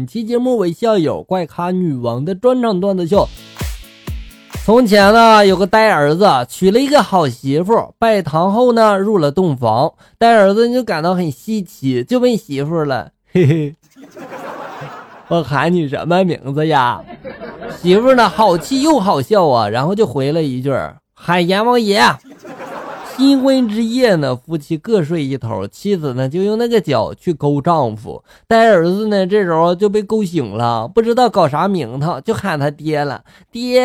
[0.00, 3.28] 本期节目为校友怪咖女王的专场段子秀。
[4.64, 9.92] 从前呢，有个呆儿子娶了一个好媳妇，拜堂后呢，入了洞房。
[10.16, 13.74] 呆儿子就感到很稀奇，就问媳妇了：“嘿嘿，
[15.28, 17.04] 我喊你什么名字呀？”
[17.82, 20.72] 媳妇呢，好气又好笑啊，然后就回了一句
[21.12, 22.00] ：“喊阎王爷。”
[23.20, 33.22] 新婚之夜呢，夫妻各睡一头，妻子呢就用那个脚去勾丈夫，呆儿子呢这时候就被勾醒了，不知道搞啥名堂，就喊他爹了
[33.52, 33.82] ：“爹，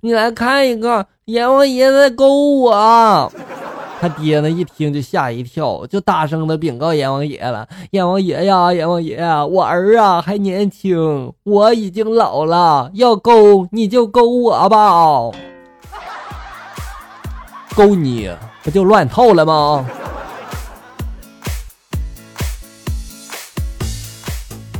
[0.00, 2.26] 你来看一个，阎王爷在勾
[2.56, 3.32] 我。”
[4.02, 9.20] 他爹呢一听就吓一跳，就大声的禀告阎王爷了：“阎王爷呀，阎王爷，
[9.52, 15.30] 我儿啊还年轻，我已经老了，要勾你就勾我吧。”
[17.74, 18.30] 勾你
[18.62, 19.86] 不就乱套了吗？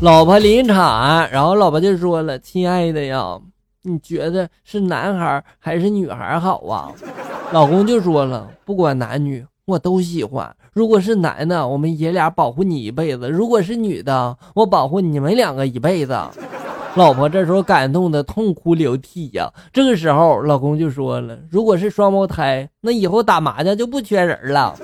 [0.01, 3.39] 老婆临产，然后老婆就说了：“亲爱的呀，
[3.83, 6.91] 你觉得是男孩还是女孩好啊？”
[7.53, 10.55] 老公就说了：“不管男女，我都喜欢。
[10.73, 16.19] 如果是男的，我们爷俩保护你一辈子；如果是女的，我保护你们两个一辈子。”
[16.95, 19.51] 老婆这时候感动的痛哭流涕呀。
[19.73, 24.75] 这个时候，老公就说了：“如果是双胞胎，那以后打麻将就不缺人了。”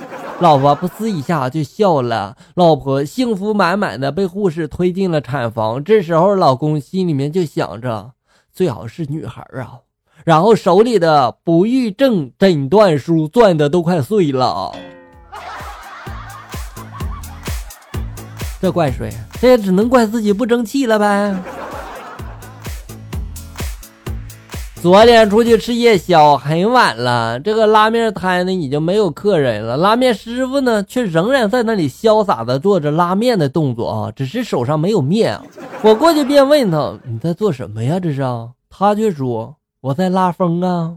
[0.41, 2.37] 老婆噗呲一下就笑了。
[2.55, 5.83] 老婆幸福满满的被护士推进了产房。
[5.83, 8.13] 这时候，老公心里面就想着：
[8.55, 9.81] 最好是女孩啊。
[10.25, 14.73] 然后手里的不育症诊断书攥的都快碎了。
[18.61, 19.11] 这怪谁？
[19.41, 21.37] 这也只能怪自己不争气了呗。
[24.81, 27.39] 昨天出去吃夜宵，很晚了。
[27.41, 35.39] 这个拉面摊呢已经没有客人了，拉面师傅呢却仍然在那里潇洒的做着拉面的动作啊，只是手上没有面。
[35.83, 37.99] 我过去便问他：“你在做什么呀？
[37.99, 38.23] 这是？”
[38.71, 40.95] 他却说：“我在拉风啊。”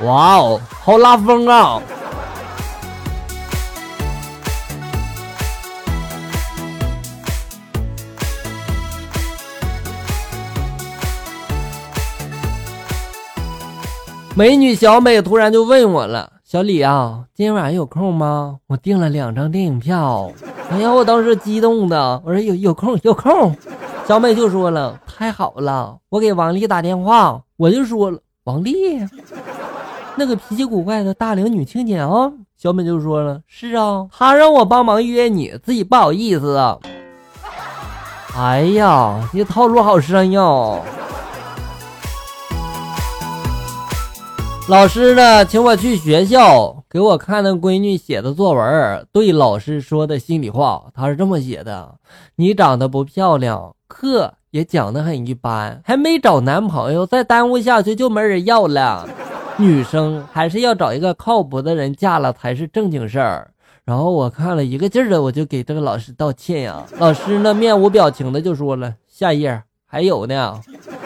[0.00, 1.80] 哇哦，好拉风啊！
[14.36, 18.56] 美女小美突然就问我了：“小李啊，今天晚上有空吗？
[18.66, 20.28] 我订了两张电影票。”
[20.70, 23.54] 哎呀，我当时激动的，我说：“有有空有空。”
[24.08, 28.74] 小美就说了：“太好了，我给王丽打电话。”我就说了：“王丽，
[30.16, 36.76] 那个脾气古怪的大龄女青年啊。”小美就说了：“是啊，她让我帮忙约你，自己不好意思啊。”
[38.36, 40.82] 哎呀，你套路好深哟！
[44.66, 50.86] 老师呢，请我去学校给我看那闺女写的作文，对老师说的心里话。
[50.94, 51.96] 他是这么写的：
[52.36, 59.06] 你长得不漂亮，课也讲得很一般，还没找男朋友，再耽误下去就没人要了。
[59.58, 63.50] 女生还是要找一个靠谱的人，嫁了才是正经事儿。
[63.84, 66.82] 然后我看了一个劲儿的，我就给这个老师道歉呀。
[66.98, 70.58] 老师呢，面无表情的就说了：下页还有呢。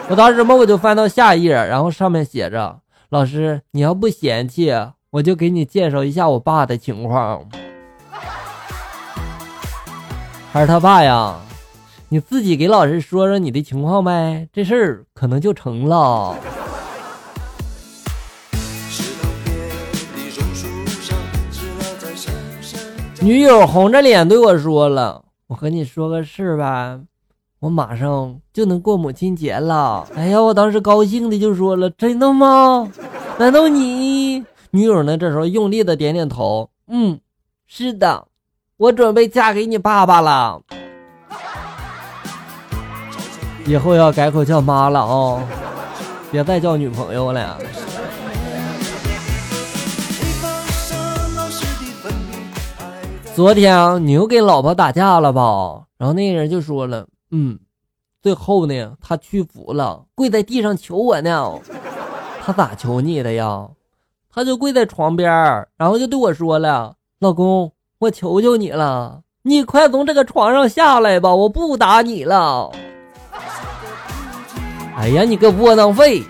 [0.08, 2.78] 我当时么我就翻到下页，然后上面写着。
[3.10, 4.70] 老师，你要不嫌弃，
[5.08, 7.42] 我就给你介绍一下我爸的情况。
[10.52, 11.40] 还是他爸呀？
[12.10, 16.36] 你自己给老师说说你的情况呗，这事儿可能就成了。
[23.22, 27.00] 女友红着脸对我说了：“我和你说个事儿吧。”
[27.60, 32.88] 我马上就能过母亲节了，哎呀，我当时高兴的就说了：“真的吗？
[33.36, 37.18] 难道你女友呢？”这时候用力的点点头，嗯，
[37.66, 38.28] 是的，
[38.76, 40.60] 我准备嫁给你爸爸了，
[43.66, 45.42] 以后要改口叫妈了哦，
[46.30, 47.58] 别再叫女朋友了。
[53.34, 55.82] 昨天你又跟老婆打架了吧？
[55.98, 57.04] 然后那个人就说了。
[57.30, 57.58] 嗯，
[58.22, 61.52] 最后呢，他屈服了，跪在地上求我呢。
[62.42, 63.68] 他咋求你的呀？
[64.30, 65.28] 他就跪在床边
[65.76, 72.70] 然后就对我说了：“老公，我求求你了，你快从这个床上下来吧，我不打你了。”
[74.96, 76.22] 哎呀，你个窝囊废！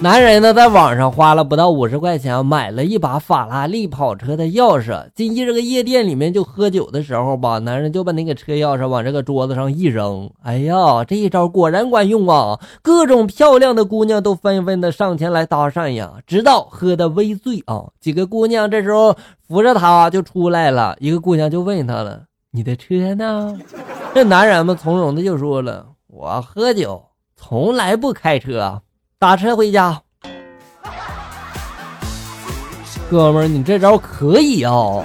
[0.00, 10.28] 男人呢，在网上花了不到五十块钱买了一把法拉利跑车的钥匙，进去这个夜店里面就喝酒的时候吧，男人就把那个车钥匙往这个桌子上一扔。
[10.42, 12.60] 哎呀，这一招果然管用啊！
[12.82, 17.86] 各种漂亮的姑娘都纷纷的上前来搭讪呀，直到喝的微醉啊。
[17.98, 19.16] 几个姑娘这时候
[19.48, 23.56] 扶着他就出来了，一个姑娘就问他了：“你的车呢？”
[24.12, 27.02] 这男人们从容的就说了：“我喝酒，
[27.36, 28.82] 从来不开车。”
[29.24, 30.02] 打车回家，
[33.10, 35.02] 哥们儿，你这招可以啊！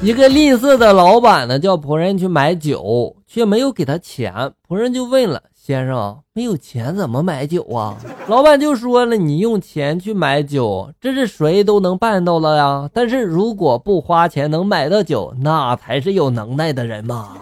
[0.00, 4.32] 一个吝啬的老板呢，叫仆人去买酒，却没有给他钱。
[4.68, 7.96] 仆人就问了：“先生，没有钱怎么买酒啊？”
[8.28, 12.88] 老板就说了：“你用钱去买酒，这是谁都能办到了呀。
[12.94, 17.38] 但是如果不花钱能买到酒，那才是有能耐的人嘛。”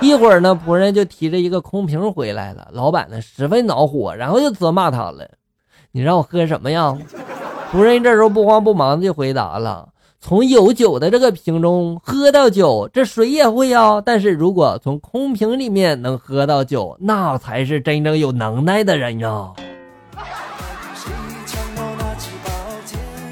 [0.00, 2.68] 一会儿呢，仆人就提着一个空瓶回来了。
[2.72, 5.26] 老板呢十分恼火，然后就责骂他了
[5.90, 6.96] ：“你让我喝什么呀？”
[7.72, 9.88] 仆人这时候不慌不忙的就回答了
[10.20, 14.00] ：“从有酒的这个瓶中喝到酒，这谁也会啊。
[14.00, 19.52] 但是如果从空瓶里面能喝到酒，那才是真正有能耐的人呀。”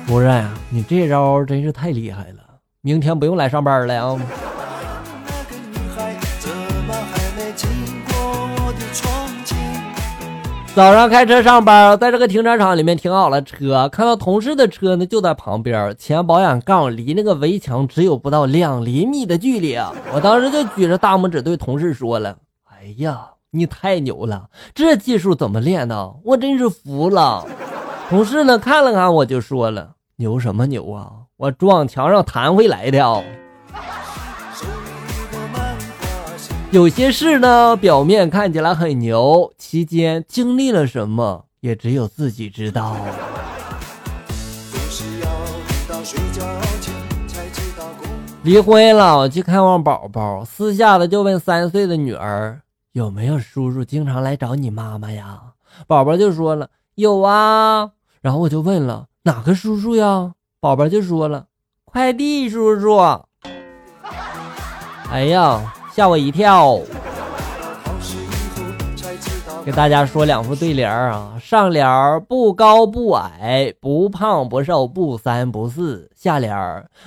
[0.08, 2.40] 仆人，你这招真是太厉害了，
[2.80, 4.20] 明天不用来上班了啊！
[10.74, 19.92] 早上开车上班，在这个停车场里面停好了车，看到同事的车呢就在旁边，前保险杠离那个围墙只有不到两厘米的距离啊！
[20.12, 22.36] 我当时就举着大拇指对同事说了
[22.68, 26.12] ：“哎呀，你太牛了，这技术怎么练的？
[26.24, 27.46] 我真是服了。”
[28.10, 31.08] 同事呢看了看我就说了：“牛什么牛啊？
[31.36, 32.98] 我撞墙上弹回来的。”
[36.74, 42.96] 有些事呢，表面看起来很牛，期间经历了什么，也只有自己知道。
[48.42, 52.60] 离婚了，我去看望宝宝，私下的就问三岁的女儿
[52.90, 55.40] 有没有叔叔经常来找你妈妈呀？
[55.86, 60.32] 宝宝就说了有啊，然后我就问了哪个叔叔呀？
[60.58, 61.46] 宝宝就说了
[61.84, 62.98] 快递叔叔。
[65.08, 65.72] 哎呀！
[65.94, 66.80] 吓我一跳！
[69.64, 71.86] 给大家说两副对联啊，上联
[72.28, 76.52] 不高不矮，不胖不瘦，不三不四；下联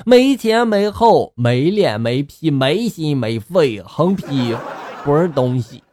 [0.06, 4.56] 没前没后，没脸没皮，没心没肺，横批
[5.04, 5.83] 不是东西。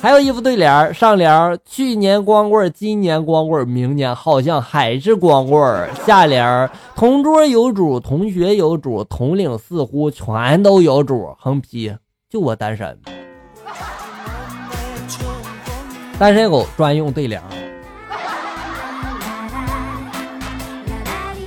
[0.00, 11.34] 还有一副对联上联去年光棍今年光棍明年好像还是光棍下联同桌有主，同学有主，统领似乎全都有主。
[11.36, 11.92] 横批：
[12.30, 12.96] 就我单身。
[16.16, 17.42] 单身狗专用对联